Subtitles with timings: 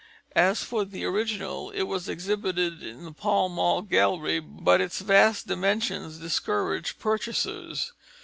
[0.35, 5.45] As for the original, it was exhibited in the Pall Mall gallery, but its vast
[5.45, 7.93] dimensions discouraged purchasers.